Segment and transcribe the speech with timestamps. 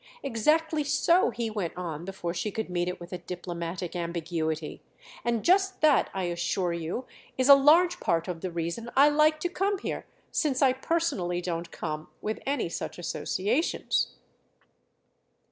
[0.23, 4.81] Exactly so," he went on before she could meet it with a diplomatic ambiguity;
[5.23, 7.05] "and just that, I assure you,
[7.37, 11.69] is a large part of the reason I like to come here—since I personally don't
[11.69, 14.15] come with any such associations."